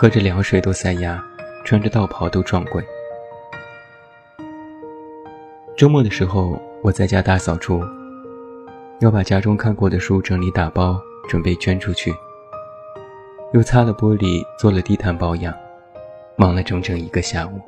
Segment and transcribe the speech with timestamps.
[0.00, 1.20] 喝着凉水都塞牙，
[1.64, 2.80] 穿着道袍都撞鬼。
[5.76, 7.82] 周末的时候，我在家大扫除，
[9.00, 12.14] 要把家中看过的书整理打包，准备捐出去。
[13.52, 15.52] 又擦了玻璃，做了地毯保养，
[16.36, 17.60] 忙了整整一个下午。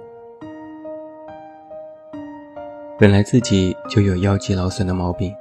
[2.96, 5.34] 本来自己就有腰肌劳损的毛病，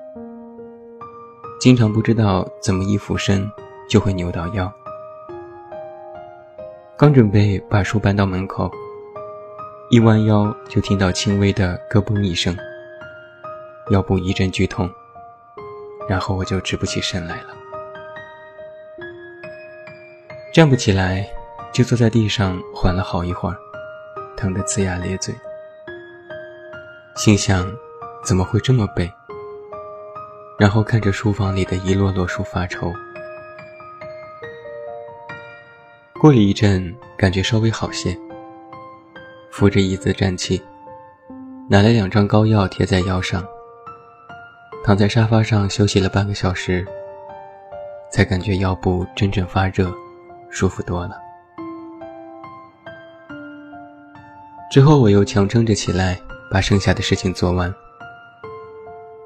[1.61, 3.47] 经常不知道怎么一俯身。
[3.88, 4.72] 就会扭到腰。
[7.00, 8.69] 刚准备把书搬到门口，
[9.89, 12.53] 一弯腰就听到轻微的咯嘣一声，
[13.91, 14.91] 腰部一阵剧痛，
[16.09, 17.56] 然后我就直不起身来了。
[20.53, 21.25] 站不起来，
[21.72, 23.56] 就坐在地上缓了好一会儿，
[24.36, 25.34] 疼得龇牙咧嘴，
[27.16, 27.66] 心想
[28.25, 29.09] 怎么会这么背？
[30.58, 32.91] 然后看着书房里的一摞摞书发愁。
[36.20, 38.14] 过了一阵，感觉稍微好些，
[39.52, 40.62] 扶着椅子站起，
[41.70, 43.42] 拿了两张膏药贴在腰上，
[44.84, 46.86] 躺在沙发上休息了半个小时，
[48.12, 49.90] 才感觉腰部真正发热，
[50.50, 51.17] 舒服多了。
[54.69, 56.19] 之后我又强撑着起来，
[56.52, 57.74] 把剩下的事情做完，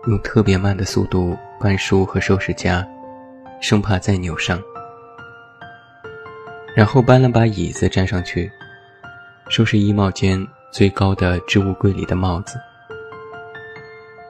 [0.06, 2.88] 用特别慢的速度搬书和收拾家，
[3.60, 4.62] 生怕再扭伤。
[6.76, 8.52] 然后搬了把椅子站上去，
[9.48, 12.60] 收拾衣帽间最高的置物柜里的帽子。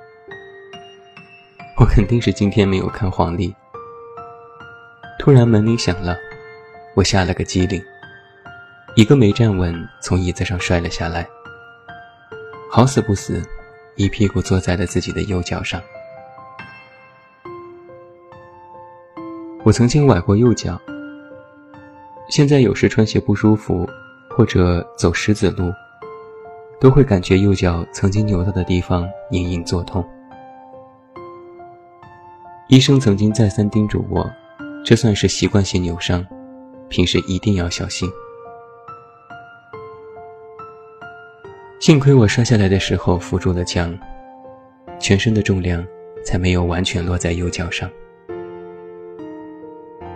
[1.80, 3.56] 我肯定是今天没有看黄历。
[5.18, 6.18] 突然门铃响了，
[6.96, 7.82] 我吓了个机灵，
[8.96, 11.26] 一个没站稳，从椅子上摔了下来。
[12.70, 13.42] 好死不死，
[13.96, 15.82] 一屁股坐在了自己的右脚上。
[19.64, 20.78] 我曾经崴过右脚。
[22.30, 23.88] 现在有时穿鞋不舒服，
[24.30, 25.72] 或者走石子路，
[26.80, 30.04] 都会感觉右脚曾经扭到的地方隐隐作痛。
[32.70, 34.28] 医生曾经再三叮嘱我，
[34.84, 36.26] 这算是习惯性扭伤，
[36.90, 38.10] 平时一定要小心。
[41.80, 43.96] 幸亏我摔下来的时候扶住了墙，
[44.98, 45.86] 全身的重量
[46.26, 47.88] 才没有完全落在右脚上，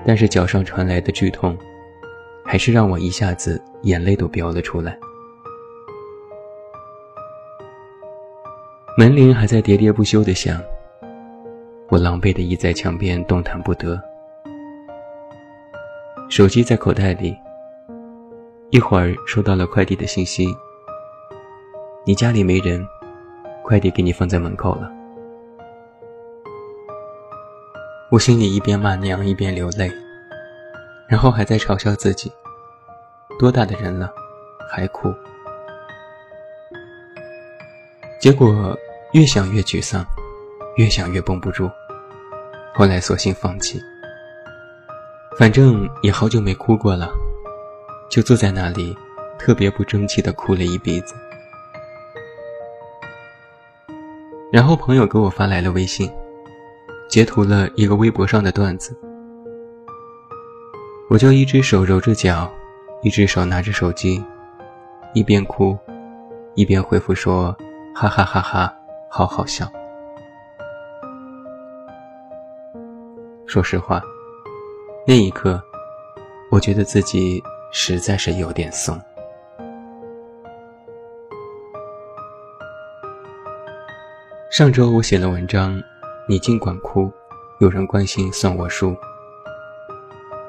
[0.06, 1.56] 但是脚上传来的剧痛。
[2.47, 4.97] 还是让我一下子眼泪都飙了出来。
[8.97, 10.57] 门铃还在喋喋不休的响，
[11.90, 14.02] 我狼狈的倚在墙边，动弹不得。
[16.30, 17.38] 手机在口袋里，
[18.69, 20.47] 一会儿收到了快递的信息
[22.07, 22.84] ：“你家里没人，
[23.62, 24.90] 快递给你放在门口了。”
[28.09, 29.91] 我心里一边骂娘一边流泪。
[31.07, 32.31] 然后还在嘲笑自己，
[33.40, 34.13] 多大的人了，
[34.69, 35.13] 还哭。
[38.19, 38.78] 结果
[39.13, 40.06] 越想越沮丧，
[40.75, 41.69] 越想越绷不住，
[42.73, 43.81] 后来索性放弃。
[45.38, 47.09] 反正也好久没哭过了，
[48.09, 48.97] 就坐在那里，
[49.38, 51.16] 特别不争气的哭了一鼻子。
[54.51, 56.12] 然后朋友给我发来了微信，
[57.07, 58.98] 截图了一个微博上的段子。
[61.09, 62.51] 我就一只手揉着脚，
[63.01, 64.21] 一只手拿着手机，
[65.13, 65.77] 一边哭，
[66.54, 67.56] 一边回复说
[67.95, 68.77] ：“哈哈哈哈，
[69.09, 69.71] 好好笑。”
[73.48, 74.01] 说实话，
[75.07, 75.63] 那一刻，
[76.51, 79.00] 我觉得自己实在是有点怂。
[84.51, 85.81] 上周我写了文章，
[86.27, 87.09] 你尽管哭，
[87.59, 88.94] 有人关心算我输。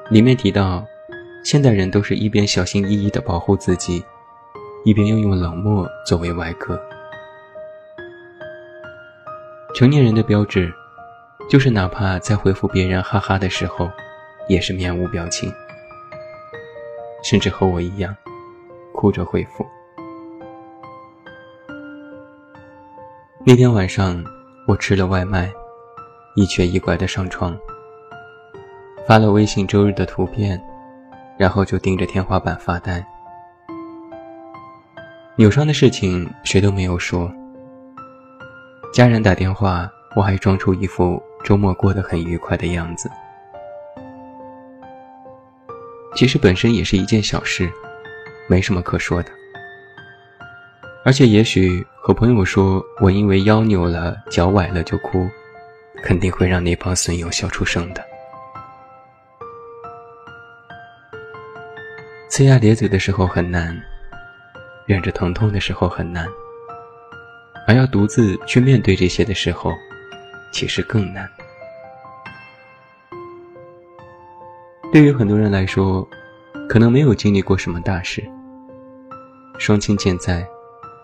[0.09, 0.83] 里面提到，
[1.43, 4.03] 现代人都是一边小心翼翼地保护自己，
[4.83, 6.81] 一边又用冷漠作为外壳。
[9.75, 10.73] 成年人的标志，
[11.47, 13.87] 就是哪怕在回复别人“哈哈”的时候，
[14.47, 15.53] 也是面无表情，
[17.23, 18.15] 甚至和我一样，
[18.95, 19.63] 哭着回复。
[23.45, 24.23] 那天晚上，
[24.67, 25.51] 我吃了外卖，
[26.35, 27.55] 一瘸一拐地上床。
[29.09, 30.61] 发了微信周日的图片，
[31.35, 33.03] 然后就盯着天花板发呆。
[35.35, 37.27] 扭伤的事情谁都没有说。
[38.93, 43.09] 家人打电话，我还装出一副周末过得很愉快的样子。
[46.13, 47.67] 其实本身也是一件小事，
[48.47, 49.31] 没什么可说的。
[51.03, 55.27] 而且也许和朋友说我因为腰扭了、脚崴了就哭，
[56.03, 58.05] 肯定会让那帮损友笑出声的。
[62.29, 63.75] 呲牙咧嘴的时候很难，
[64.85, 66.27] 忍着疼痛的时候很难，
[67.67, 69.73] 而要独自去面对这些的时候，
[70.53, 71.27] 其实更难。
[74.93, 76.07] 对于很多人来说，
[76.69, 78.23] 可能没有经历过什么大事，
[79.57, 80.45] 双亲健在。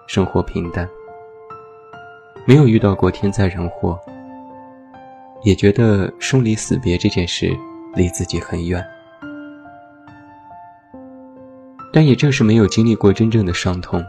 [0.07, 0.87] 生活平淡，
[2.45, 3.99] 没有遇到过天灾人祸，
[5.41, 7.51] 也觉得生离死别这件事
[7.95, 8.85] 离自己很远。
[11.95, 14.03] 但也正是没有经历过真正的伤痛，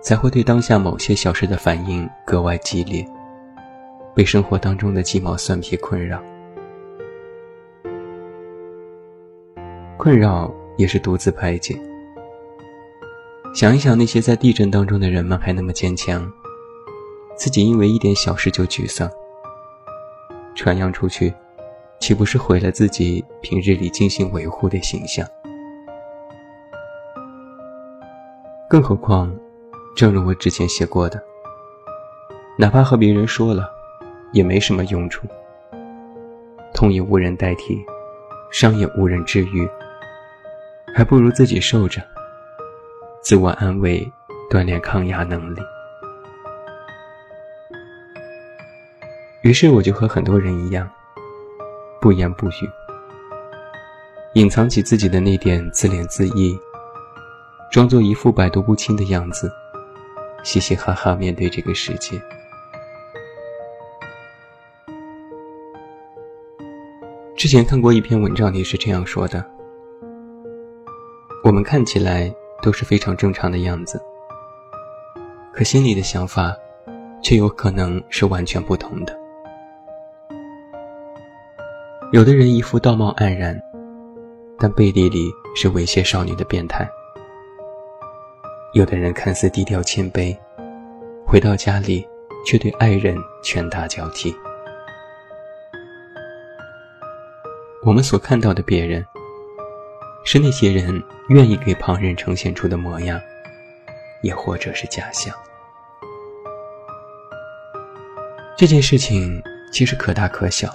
[0.00, 3.06] 才会对当下某些小事的反应格外激烈，
[4.14, 6.18] 被生活当中的鸡毛蒜皮困扰。
[9.98, 11.78] 困扰也是独自排解。
[13.54, 16.26] 想一想那些在地震当中的人们还那么坚强，
[17.36, 19.10] 自己因为一点小事就沮丧，
[20.54, 21.34] 传扬出去，
[22.00, 25.28] 岂不是毁了自己平日里精心维护的形象？
[28.70, 29.34] 更何况，
[29.96, 31.18] 正如我之前写过的，
[32.58, 33.66] 哪怕和别人说了，
[34.32, 35.26] 也没什么用处。
[36.74, 37.82] 痛也无人代替，
[38.50, 39.66] 伤也无人治愈，
[40.94, 42.02] 还不如自己受着。
[43.22, 44.06] 自我安慰，
[44.50, 45.60] 锻炼抗压能力。
[49.40, 50.86] 于是我就和很多人一样，
[52.02, 52.68] 不言不语，
[54.34, 56.54] 隐藏起自己的那点自怜自艾，
[57.70, 59.50] 装作一副百毒不侵的样子，
[60.42, 62.20] 嘻嘻哈哈面对这个世界。
[67.36, 69.44] 之前看过一篇文章里是这样说的：
[71.44, 72.34] 我们看起来。
[72.60, 74.02] 都是非常正常的样子，
[75.52, 76.52] 可心里的想法，
[77.22, 79.16] 却有可能是完全不同的。
[82.10, 83.56] 有的人一副道貌岸然，
[84.58, 86.84] 但背地里是猥亵少女的变态；
[88.72, 90.36] 有的人看似低调谦卑，
[91.26, 92.06] 回到家里
[92.46, 94.34] 却对爱人拳打脚踢。
[97.82, 99.04] 我们所看到的别人。
[100.24, 103.18] 是那些人愿意给旁人呈现出的模样，
[104.20, 105.34] 也或者是假象。
[108.54, 109.42] 这件事情
[109.72, 110.70] 其实可大可小。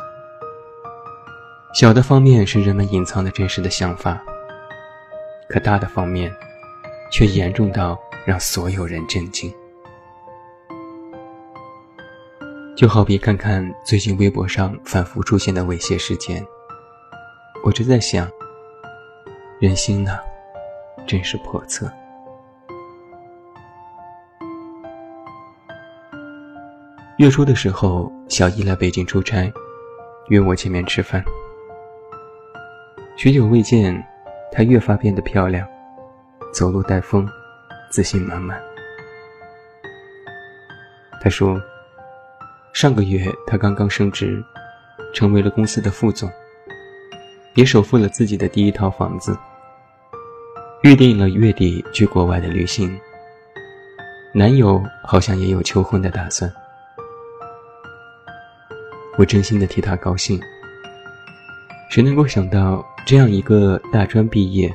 [1.75, 4.19] 小的方面是人们隐藏的真实的想法，
[5.48, 6.34] 可大的方面，
[7.13, 9.54] 却严重到让所有人震惊。
[12.75, 16.43] 就好比看看最近微博上反复出现的猥亵事件，
[17.63, 18.27] 我就在想。
[19.60, 20.17] 人心呢，
[21.08, 21.89] 真是叵测。
[27.17, 29.50] 月初的时候，小姨来北京出差，
[30.29, 31.24] 约我见面吃饭。
[33.15, 34.03] 许久未见，
[34.51, 35.65] 她越发变得漂亮，
[36.53, 37.27] 走路带风，
[37.89, 38.62] 自信满满。
[41.19, 41.60] 她说，
[42.74, 44.41] 上个月她刚刚升职，
[45.15, 46.31] 成为了公司的副总，
[47.55, 49.36] 也首付了自己的第一套房子。
[50.83, 52.95] 预定了月底去国外的旅行，
[54.31, 56.51] 男友好像也有求婚的打算。
[59.17, 60.39] 我真心的替他高兴。
[61.89, 64.72] 谁能够想到，这样一个大专毕业、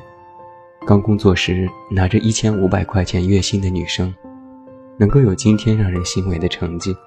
[0.89, 4.11] 刚工作时拿着一千五百块钱月薪的女生，
[4.97, 6.97] 能够有今天让人欣慰的成绩？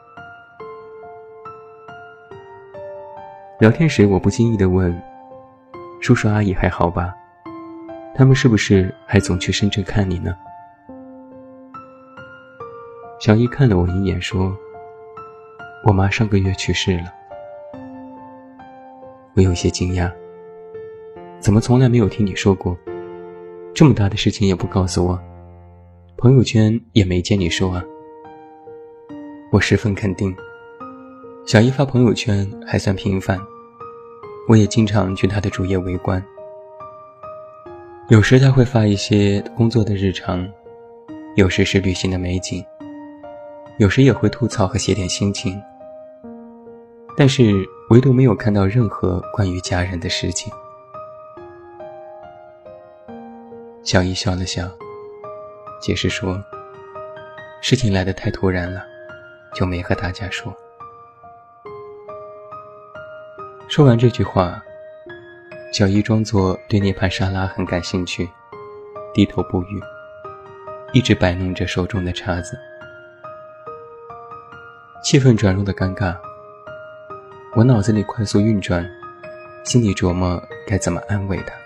[3.58, 4.96] 聊天时，我不经意的问
[6.00, 7.12] ：“叔叔阿姨还好吧？”
[8.14, 10.32] 他们是不是还总去深圳看你呢？
[13.18, 14.56] 小姨看了我一眼，说
[15.88, 17.12] ：“我妈上个月去世了。”
[19.34, 20.08] 我有些惊讶，
[21.40, 22.78] 怎么从来没有听你说过？
[23.74, 25.18] 这么大的事情也不告诉我，
[26.18, 27.82] 朋友圈也没见你说啊。
[29.50, 30.34] 我十分肯定，
[31.46, 33.40] 小姨发朋友圈还算频繁，
[34.46, 36.22] 我也经常去她的主页围观。
[38.08, 40.46] 有时他会发一些工作的日常，
[41.36, 42.62] 有时是旅行的美景，
[43.78, 45.58] 有时也会吐槽和写点心情。
[47.16, 50.52] 但是唯独没有看到任何关于家人的事情。
[53.84, 54.70] 小姨笑了笑，
[55.80, 56.40] 解释说
[57.60, 58.84] ：“事情来得太突然了，
[59.52, 60.54] 就没和大家说。”
[63.68, 64.62] 说完这句话，
[65.72, 68.28] 小姨装作对那盘沙拉很感兴趣，
[69.12, 69.82] 低头不语，
[70.92, 72.56] 一直摆弄着手中的叉子。
[75.02, 76.16] 气氛转入的尴尬，
[77.56, 78.88] 我脑子里快速运转，
[79.64, 81.61] 心里琢磨该怎么安慰他。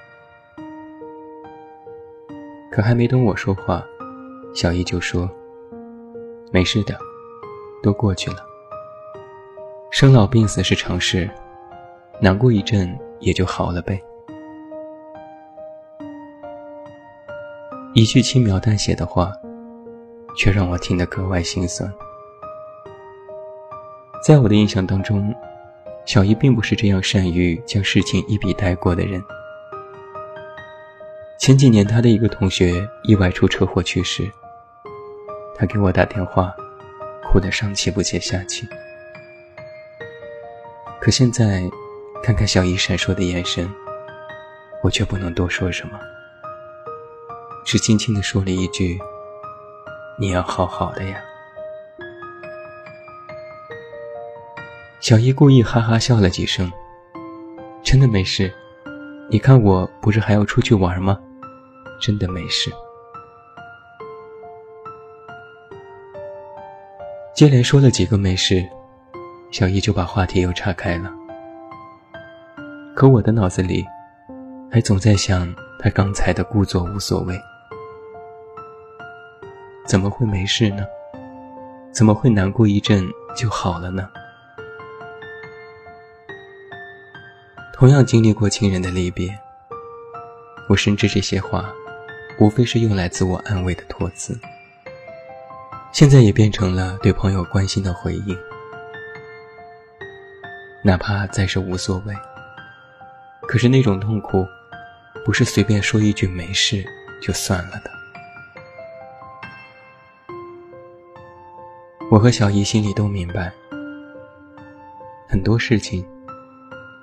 [2.76, 3.82] 可还没等我说话，
[4.54, 5.26] 小姨就说
[6.52, 6.94] ：“没事的，
[7.82, 8.36] 都过去了。
[9.90, 11.26] 生老病死是常事，
[12.20, 13.98] 难过一阵也就好了呗。”
[17.96, 19.32] 一句轻描淡写的话，
[20.36, 21.90] 却让我听得格外心酸。
[24.22, 25.34] 在我的印象当中，
[26.04, 29.18] 小姨并不是这样善于将事情一笔带过的人。
[31.38, 34.28] 前几年，他的一个同学意外出车祸去世。
[35.54, 36.54] 他给我打电话，
[37.22, 38.66] 哭得上气不接下气。
[41.00, 41.62] 可现在，
[42.22, 43.68] 看看小姨闪烁的眼神，
[44.82, 45.98] 我却不能多说什么，
[47.64, 48.98] 只轻轻地说了一句
[50.18, 51.22] ：“你要好好的呀。”
[55.00, 56.72] 小姨故意哈哈笑了几声，
[57.84, 58.52] 真的没事。
[59.30, 61.18] 你看，我不是还要出去玩吗？
[62.00, 62.70] 真的没事。
[67.34, 68.66] 接连说了几个没事，
[69.50, 71.12] 小姨就把话题又岔开了。
[72.94, 73.84] 可我的脑子里，
[74.70, 77.38] 还总在想她刚才的故作无所谓。
[79.86, 80.82] 怎么会没事呢？
[81.92, 84.08] 怎么会难过一阵就好了呢？
[87.74, 89.28] 同样经历过亲人的离别，
[90.70, 91.70] 我深知这些话。
[92.38, 94.38] 无非是用来自我安慰的托词，
[95.90, 98.36] 现在也变成了对朋友关心的回应。
[100.82, 102.14] 哪怕再是无所谓，
[103.48, 104.46] 可是那种痛苦，
[105.24, 106.84] 不是随便说一句没事
[107.22, 107.90] 就算了的。
[112.10, 113.50] 我和小姨心里都明白，
[115.26, 116.06] 很多事情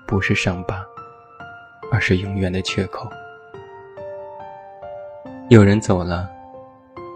[0.07, 0.85] 不是伤疤，
[1.91, 3.09] 而是永远的缺口。
[5.53, 6.27] 有人走了，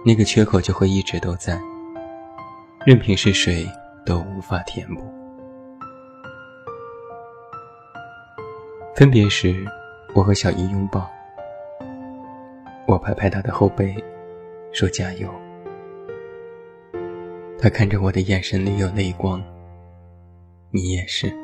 [0.05, 1.59] 那个缺口就会一直都在，
[2.85, 3.67] 任凭是谁
[4.05, 5.01] 都无法填补。
[8.95, 9.65] 分别时，
[10.13, 11.09] 我和小姨拥抱，
[12.87, 13.95] 我拍拍她的后背，
[14.71, 15.27] 说加油。
[17.57, 19.43] 她看着我的眼神里有泪光，
[20.69, 21.35] 你也是。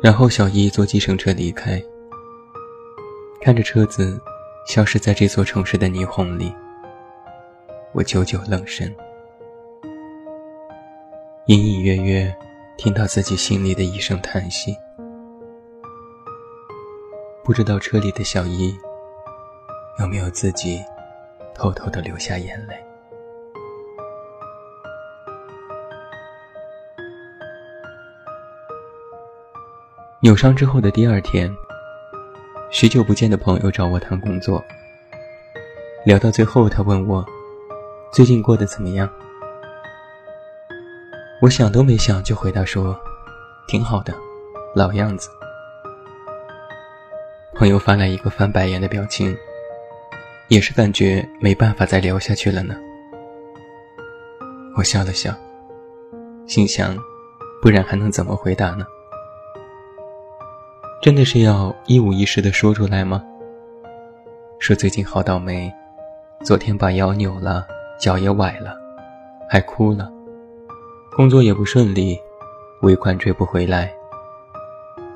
[0.00, 1.82] 然后小姨坐计程车离开。
[3.46, 4.20] 看着车子
[4.66, 6.52] 消失在这座城市的霓虹里，
[7.92, 8.92] 我久久愣神，
[11.44, 12.36] 隐隐约约
[12.76, 14.76] 听到自己心里的一声叹息。
[17.44, 18.76] 不知道车里的小姨
[20.00, 20.82] 有没有自己
[21.54, 22.74] 偷偷的流下眼泪。
[30.20, 31.56] 扭伤之后的第二天。
[32.70, 34.62] 许久不见的朋友找我谈工作，
[36.04, 37.24] 聊到最后，他问我
[38.12, 39.08] 最近过得怎么样。
[41.40, 42.98] 我想都没想就回答说，
[43.68, 44.12] 挺好的，
[44.74, 45.30] 老样子。
[47.54, 49.34] 朋友发来一个翻白眼的表情，
[50.48, 52.76] 也是感觉没办法再聊下去了呢。
[54.76, 55.32] 我笑了笑，
[56.46, 56.98] 心想，
[57.62, 58.84] 不然还能怎么回答呢？
[61.06, 63.22] 真的是要一五一十的说出来吗？
[64.58, 65.72] 说最近好倒霉，
[66.44, 67.64] 昨天把腰扭了，
[67.96, 68.74] 脚也崴了，
[69.48, 70.10] 还哭了，
[71.14, 72.18] 工作也不顺利，
[72.82, 73.94] 尾款追不回来，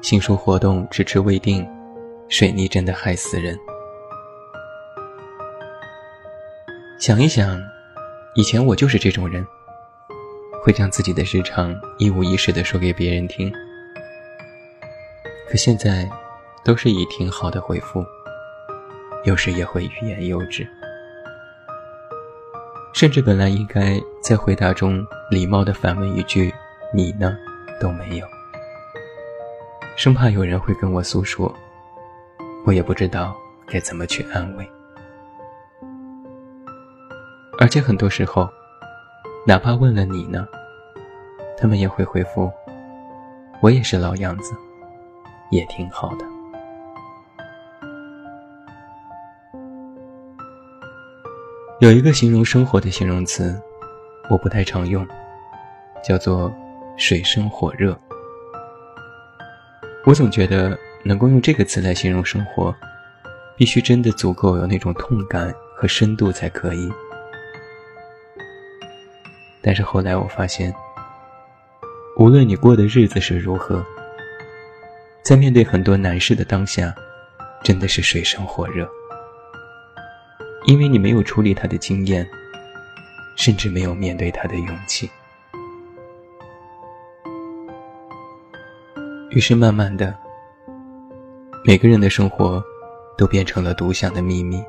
[0.01, 1.69] 新书活动迟迟未定，
[2.29, 3.59] 水逆真的害死人。
[7.01, 7.61] 想一想，
[8.37, 9.45] 以前我就是这种人，
[10.63, 13.53] 会将自己的日常一五一十的说给别人听。
[15.51, 16.09] 可现在，
[16.63, 18.07] 都是以挺好的回复，
[19.25, 20.65] 有时也会欲言又止，
[22.95, 26.55] 甚至本来应该在回答中礼貌的反问一句
[26.95, 27.37] “你呢”，
[27.83, 28.25] 都没有，
[29.97, 31.53] 生怕有人会跟我诉说，
[32.65, 34.71] 我也不知道该怎么去安慰，
[37.59, 38.49] 而且很多时候，
[39.45, 40.47] 哪怕问了你呢，
[41.59, 42.49] 他们也会回复
[43.61, 44.55] ：“我也是老样子。”
[45.51, 46.25] 也挺好的。
[51.81, 53.59] 有一个形容生活的形容词
[54.29, 55.07] 我不太常用
[56.05, 56.53] 叫做
[56.97, 57.99] 水深火热。
[60.05, 62.75] 我总觉得能够用这个词来形容生活
[63.57, 66.91] 必须真的足够有那种痛感和深度才可以。
[69.63, 70.73] 但是后来我发现
[72.17, 73.85] 无论你过的日子是如何
[75.23, 76.95] 在面对很多难事的当下，
[77.63, 78.89] 真的是水深火热，
[80.67, 82.29] 因为你没有处理他的经验，
[83.37, 85.09] 甚至没有面对他的勇气。
[89.31, 90.13] 于是慢慢的，
[91.65, 92.61] 每个人的生活
[93.17, 94.61] 都变成了独享的秘密，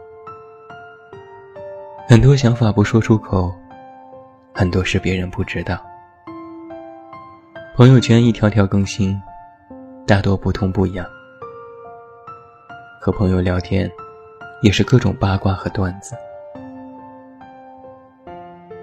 [2.08, 3.52] 很多想法不说出口。
[4.54, 5.82] 很多事别人不知道，
[7.74, 9.20] 朋友圈一条条更新，
[10.06, 11.06] 大多不痛不痒。
[13.00, 13.90] 和朋友聊天，
[14.62, 16.16] 也是各种八卦和段子，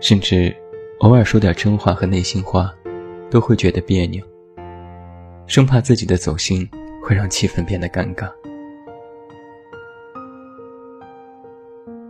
[0.01, 0.55] 甚至
[1.01, 2.73] 偶尔说点真话和内心话，
[3.31, 4.25] 都会觉得别扭，
[5.47, 6.69] 生怕自己的走心
[7.05, 8.29] 会让气氛变得尴尬。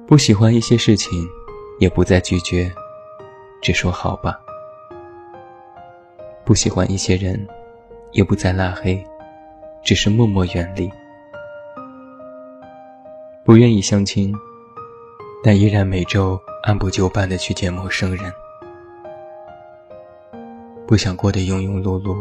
[0.07, 1.29] 不喜欢一些事情，
[1.81, 2.71] 也不再拒绝。
[3.61, 4.39] 只说好吧，
[6.45, 7.47] 不喜欢一些人，
[8.13, 9.05] 也不再拉黑，
[9.83, 10.91] 只是默默远离。
[13.45, 14.35] 不愿意相亲，
[15.43, 18.33] 但依然每周按部就班的去见陌生人。
[20.87, 22.17] 不想过得庸庸碌碌，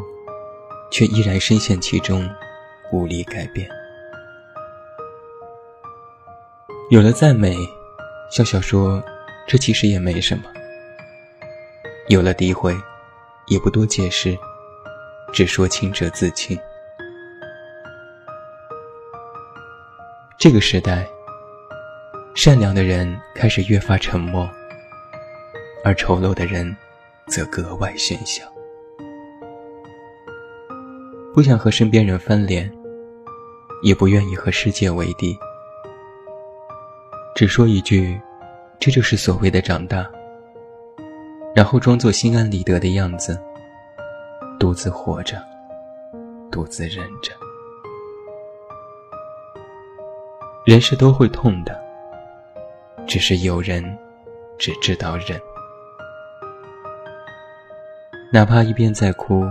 [0.91, 2.29] 却依然深陷其中，
[2.92, 3.68] 无力改变。
[6.90, 7.55] 有了赞美，
[8.29, 9.03] 笑笑说
[9.48, 10.44] ：“这其实也没什么。”
[12.07, 12.74] 有了诋毁，
[13.48, 14.38] 也不多解释，
[15.31, 16.57] 只说清者自清。
[20.40, 21.07] 这个时代，
[22.35, 24.50] 善良的人开始越发沉默，
[25.83, 26.75] 而丑陋的人
[27.27, 28.44] 则格外喧嚣。
[31.33, 32.72] 不想和身边人翻脸，
[33.83, 35.37] 也不愿意和世界为敌，
[37.35, 38.20] 只说一句
[38.79, 40.09] ：“这就是所谓的长大。”
[41.55, 43.40] 然后装作心安理得的样子，
[44.59, 45.41] 独自活着，
[46.51, 47.31] 独自忍着。
[50.65, 51.79] 人是都会痛的，
[53.07, 53.98] 只是有人
[54.57, 55.39] 只知道忍。
[58.33, 59.46] 哪怕一边在哭，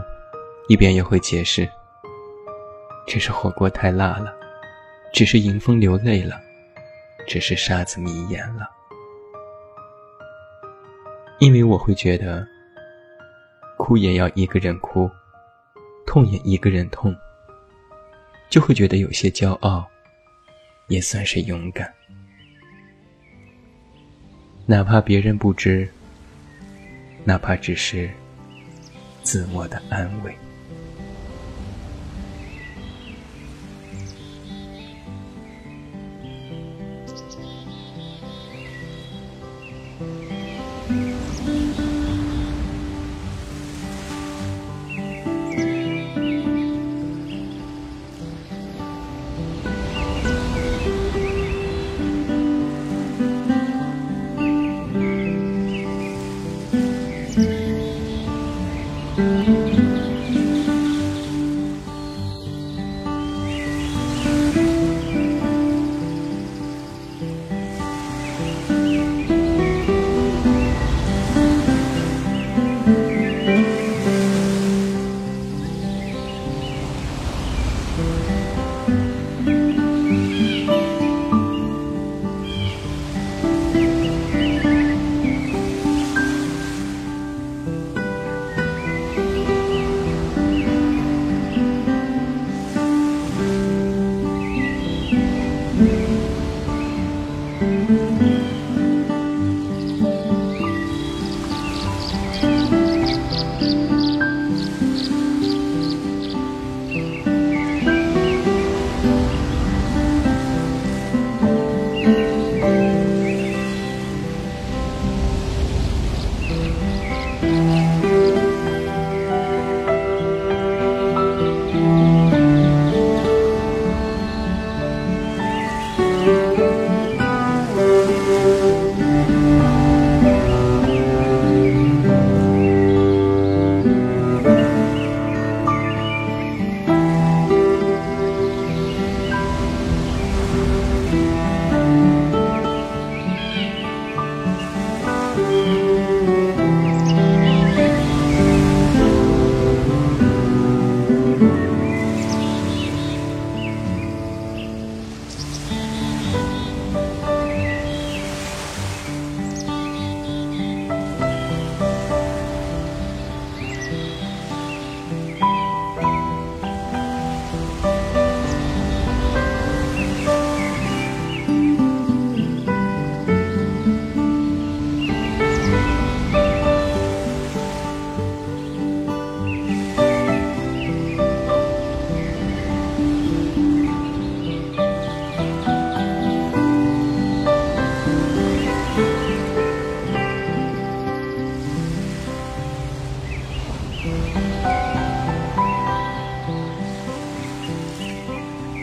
[0.69, 1.69] 一边也会解释：
[3.07, 4.35] 只是火锅太辣了，
[5.13, 6.41] 只是迎风流泪了，
[7.29, 8.69] 只是沙子迷眼了。
[11.39, 12.47] 因为我会觉得，
[13.77, 15.11] 哭也要一个人哭，
[16.07, 17.15] 痛也一个人痛，
[18.49, 19.87] 就会觉得有些骄傲，
[20.89, 21.93] 也算是勇敢。
[24.65, 25.89] 哪怕别人不知，
[27.25, 28.11] 哪怕只是
[29.23, 30.35] 自我的安慰。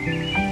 [0.05, 0.42] 了。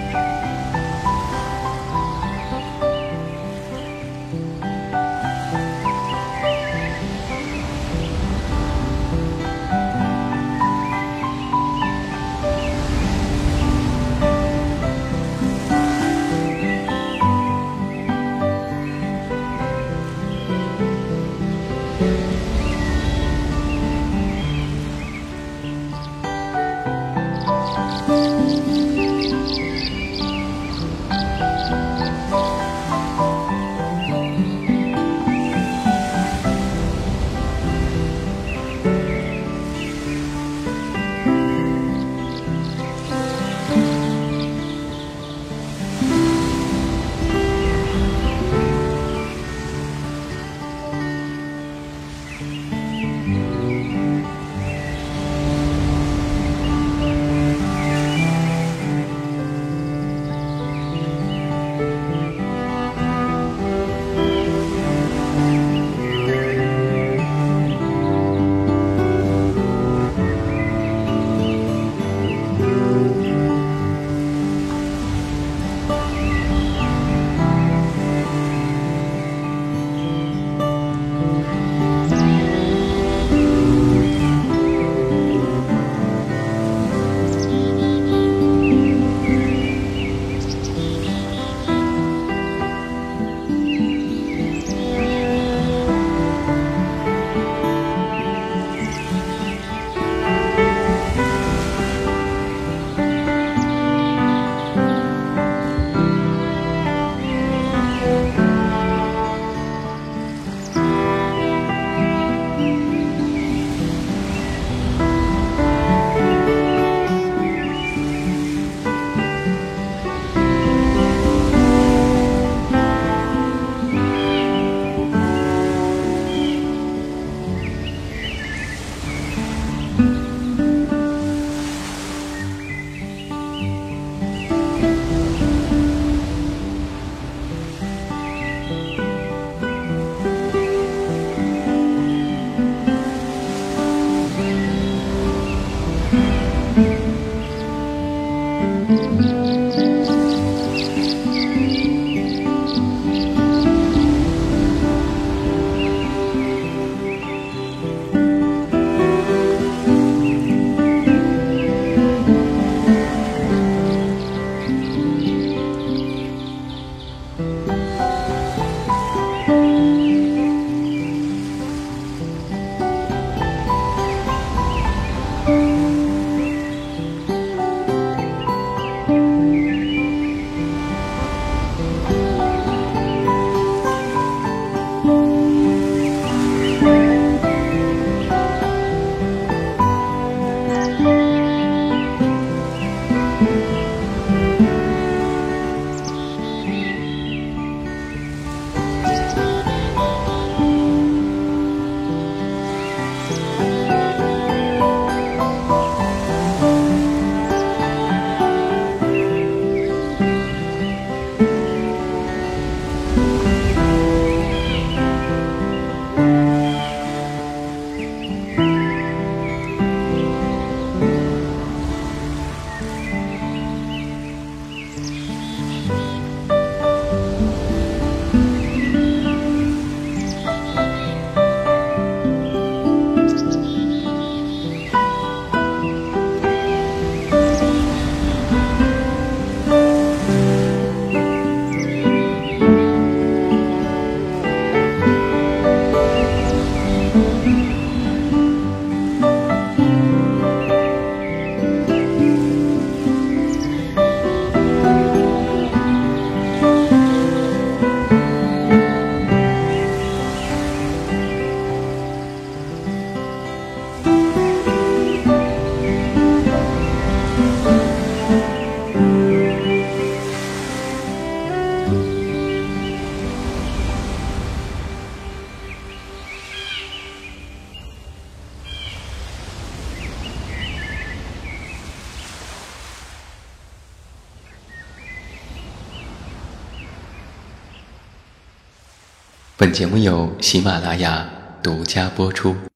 [289.71, 291.27] 节目由喜马拉雅
[291.63, 292.70] 独家播出。